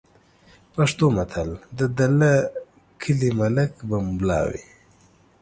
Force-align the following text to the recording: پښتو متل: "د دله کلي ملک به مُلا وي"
پښتو 0.73 1.05
متل: 1.15 1.49
"د 1.77 1.79
دله 1.97 2.31
کلي 3.01 3.29
ملک 3.39 3.71
به 3.87 3.97
مُلا 4.11 4.39
وي" 4.49 4.63